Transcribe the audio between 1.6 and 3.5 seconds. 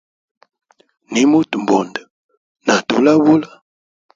mbundu na tulabula.